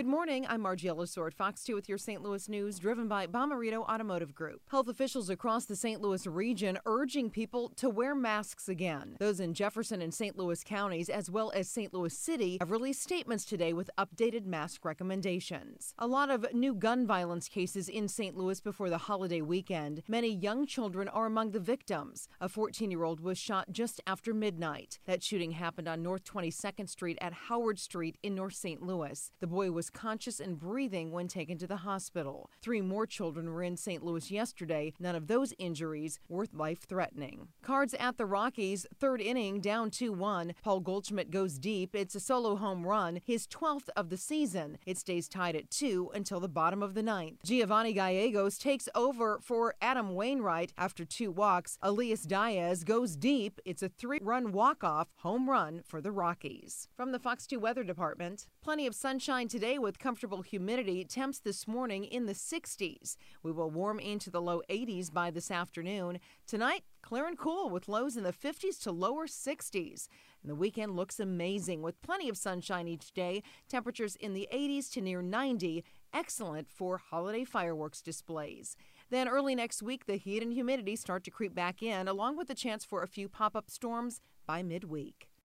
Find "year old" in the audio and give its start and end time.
22.90-23.20